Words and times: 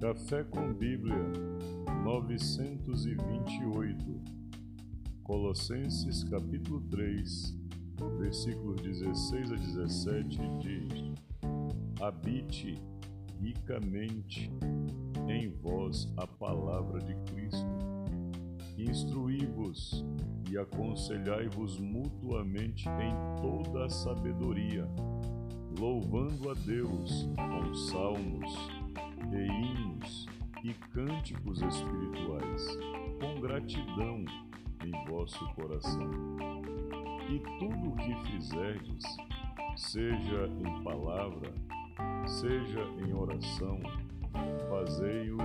Café 0.00 0.44
com 0.44 0.72
Bíblia 0.72 1.18
928 2.04 4.20
Colossenses 5.24 6.22
capítulo 6.22 6.80
3 6.82 7.58
versículos 8.16 8.80
16 8.80 9.50
a 9.50 9.56
17 9.56 10.38
diz: 10.60 11.12
Habite 12.00 12.80
ricamente 13.40 14.52
em 15.28 15.48
vós 15.48 16.08
a 16.16 16.28
palavra 16.28 17.00
de 17.00 17.16
Cristo. 17.32 17.66
Instruí-vos 18.78 20.04
e 20.48 20.56
aconselhai-vos 20.56 21.80
mutuamente 21.80 22.88
em 22.88 23.16
toda 23.42 23.86
a 23.86 23.90
sabedoria, 23.90 24.88
louvando 25.76 26.50
a 26.50 26.54
Deus 26.54 27.28
com 27.36 27.74
salmos 27.74 28.67
e 30.64 30.74
cânticos 30.92 31.62
espirituais, 31.62 32.78
com 33.20 33.40
gratidão 33.40 34.24
em 34.84 35.10
vosso 35.10 35.44
coração. 35.54 36.10
E 37.28 37.38
tudo 37.58 37.90
o 37.90 37.96
que 37.96 38.14
fizerdes, 38.30 39.04
seja 39.76 40.46
em 40.46 40.82
palavra, 40.82 41.52
seja 42.26 42.80
em 43.06 43.12
oração, 43.12 43.80
fazei-o 44.68 45.38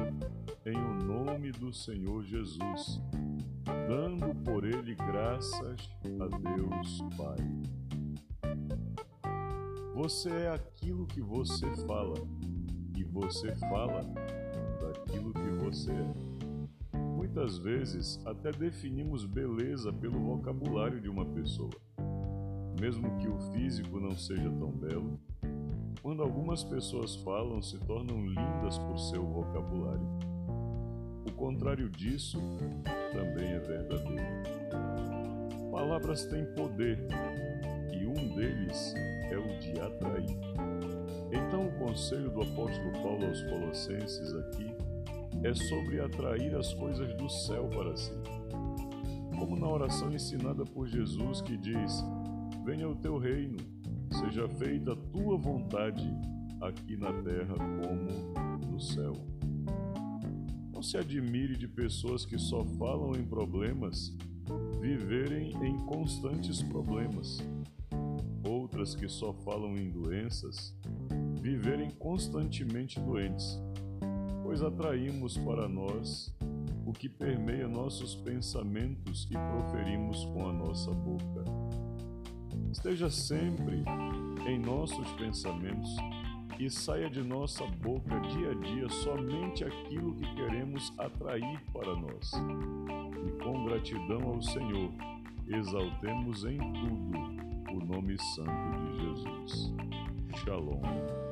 em 0.66 0.78
o 0.78 0.94
nome 1.04 1.52
do 1.52 1.74
Senhor 1.74 2.24
Jesus, 2.24 3.02
dando 3.88 4.34
por 4.44 4.64
ele 4.64 4.96
graças 4.96 5.90
a 6.20 6.38
Deus 6.56 7.02
Pai. 7.18 7.38
Você 9.96 10.30
é 10.30 10.50
aquilo 10.50 11.06
que 11.06 11.22
você 11.22 11.70
fala, 11.86 12.16
e 12.96 13.04
você 13.04 13.54
fala 13.56 14.06
daquilo 14.84 15.34
que 15.34 15.50
você 15.64 15.92
é. 15.92 16.14
Muitas 16.98 17.58
vezes 17.58 18.20
até 18.26 18.52
definimos 18.52 19.26
beleza 19.26 19.92
pelo 19.92 20.20
vocabulário 20.20 21.02
de 21.02 21.10
uma 21.10 21.26
pessoa. 21.26 21.72
Mesmo 22.80 23.18
que 23.18 23.28
o 23.28 23.40
físico 23.54 24.00
não 24.00 24.12
seja 24.12 24.50
tão 24.52 24.72
belo, 24.72 25.20
quando 26.02 26.22
algumas 26.22 26.64
pessoas 26.64 27.16
falam, 27.16 27.62
se 27.62 27.80
tornam 27.80 28.26
lindas 28.26 28.78
por 28.78 29.00
seu 29.00 29.26
vocabulário. 29.26 30.06
O 31.26 31.32
contrário 31.32 31.90
disso 31.90 32.38
também 33.14 33.54
é 33.54 33.60
verdadeiro. 33.60 34.44
Palavras 35.72 36.26
têm 36.26 36.46
poder 36.56 37.08
e 37.94 38.06
um 38.06 38.36
deles 38.36 38.94
é 39.32 39.38
o 39.38 39.60
de 39.60 39.80
atrair. 39.80 40.63
Então, 41.34 41.66
o 41.66 41.72
conselho 41.80 42.30
do 42.30 42.44
apóstolo 42.44 42.92
Paulo 43.02 43.26
aos 43.26 43.42
Colossenses 43.44 44.36
aqui 44.36 44.68
é 45.44 45.52
sobre 45.56 46.00
atrair 46.00 46.56
as 46.56 46.72
coisas 46.76 47.12
do 47.16 47.28
céu 47.28 47.68
para 47.70 47.98
si. 47.98 48.14
Como 49.38 49.56
na 49.56 49.68
oração 49.68 50.14
ensinada 50.14 50.64
por 50.64 50.88
Jesus 50.88 51.42
que 51.42 51.58
diz: 51.58 52.06
Venha 52.64 52.88
o 52.88 52.96
teu 52.96 53.18
reino, 53.18 53.58
seja 54.12 54.48
feita 54.48 54.94
a 54.94 54.96
tua 54.96 55.36
vontade, 55.36 56.08
aqui 56.62 56.96
na 56.96 57.12
terra 57.24 57.56
como 57.58 58.72
no 58.72 58.80
céu. 58.80 59.14
Não 60.72 60.84
se 60.84 60.98
admire 60.98 61.58
de 61.58 61.68
pessoas 61.68 62.28
que 62.28 62.38
só 62.38 62.64
falam 62.64 63.16
em 63.16 63.26
problemas 63.26 64.16
viverem 64.80 65.52
em 65.66 65.78
constantes 65.86 66.62
problemas. 66.62 67.40
Outras 68.46 68.94
que 68.94 69.08
só 69.08 69.34
falam 69.34 69.76
em 69.78 69.90
doenças 69.90 70.76
viverem 71.44 71.92
constantemente 71.92 73.02
doentes, 73.02 73.62
pois 74.42 74.64
atraímos 74.64 75.38
para 75.38 75.68
nós 75.68 76.34
o 76.86 76.94
que 76.94 77.10
permeia 77.10 77.68
nossos 77.68 78.16
pensamentos 78.16 79.28
e 79.30 79.34
proferimos 79.34 80.24
com 80.24 80.48
a 80.48 80.54
nossa 80.54 80.92
boca. 80.92 81.44
Esteja 82.72 83.10
sempre 83.10 83.84
em 84.48 84.58
nossos 84.58 85.12
pensamentos 85.14 85.94
e 86.58 86.70
saia 86.70 87.10
de 87.10 87.22
nossa 87.22 87.66
boca 87.66 88.22
dia 88.22 88.52
a 88.52 88.54
dia 88.54 88.88
somente 88.88 89.66
aquilo 89.66 90.16
que 90.16 90.36
queremos 90.36 90.94
atrair 90.98 91.60
para 91.74 91.94
nós. 91.94 92.32
E 93.28 93.44
com 93.44 93.66
gratidão 93.66 94.30
ao 94.30 94.42
Senhor, 94.42 94.92
exaltemos 95.50 96.46
em 96.46 96.58
tudo 96.58 97.18
o 97.76 97.86
nome 97.86 98.18
santo 98.18 98.52
de 98.80 99.00
Jesus. 99.02 99.74
Shalom. 100.38 101.23